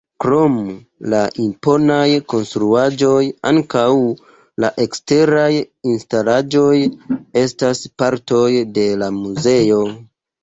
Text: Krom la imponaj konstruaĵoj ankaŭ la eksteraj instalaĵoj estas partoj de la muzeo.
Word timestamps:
Krom 0.23 0.53
la 1.13 1.17
imponaj 1.41 2.05
konstruaĵoj 2.33 3.19
ankaŭ 3.49 3.83
la 4.65 4.71
eksteraj 4.85 5.51
instalaĵoj 5.95 6.73
estas 7.45 7.83
partoj 8.03 8.43
de 8.79 8.87
la 9.03 9.11
muzeo. 9.19 9.79